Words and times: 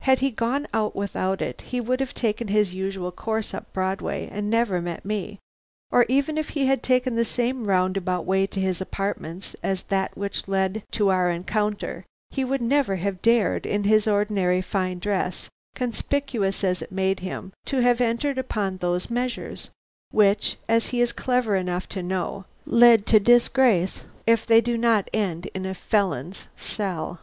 Had 0.00 0.18
he 0.18 0.30
gone 0.30 0.68
out 0.74 0.94
without 0.94 1.40
it, 1.40 1.62
he 1.62 1.80
would 1.80 1.98
have 2.00 2.12
taken 2.12 2.48
his 2.48 2.74
usual 2.74 3.10
course 3.10 3.54
up 3.54 3.72
Broadway 3.72 4.28
and 4.30 4.50
never 4.50 4.82
met 4.82 5.06
me; 5.06 5.38
or 5.90 6.04
even 6.06 6.36
if 6.36 6.50
he 6.50 6.66
had 6.66 6.82
taken 6.82 7.14
the 7.14 7.24
same 7.24 7.64
roundabout 7.66 8.26
way 8.26 8.46
to 8.46 8.60
his 8.60 8.82
apartments 8.82 9.56
as 9.62 9.84
that 9.84 10.18
which 10.18 10.48
led 10.48 10.82
to 10.90 11.08
our 11.08 11.30
encounter, 11.30 12.04
he 12.30 12.44
would 12.44 12.60
never 12.60 12.96
have 12.96 13.22
dared, 13.22 13.64
in 13.64 13.84
his 13.84 14.06
ordinary 14.06 14.60
fine 14.60 14.98
dress, 14.98 15.48
conspicuous 15.74 16.62
as 16.62 16.82
it 16.82 16.92
made 16.92 17.20
him, 17.20 17.50
to 17.64 17.78
have 17.78 18.02
entered 18.02 18.36
upon 18.36 18.76
those 18.76 19.08
measures, 19.08 19.70
which, 20.10 20.58
as 20.68 20.88
he 20.88 21.00
is 21.00 21.10
clever 21.10 21.56
enough 21.56 21.88
to 21.88 22.02
know, 22.02 22.44
lead 22.66 23.06
to 23.06 23.18
disgrace, 23.18 24.04
if 24.26 24.44
they 24.44 24.60
do 24.60 24.76
not 24.76 25.08
end 25.14 25.46
in 25.54 25.64
a 25.64 25.72
felon's 25.72 26.48
cell. 26.54 27.18